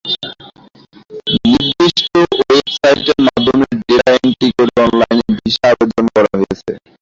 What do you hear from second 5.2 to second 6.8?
ভিসার আবেদন করা হয়েছে।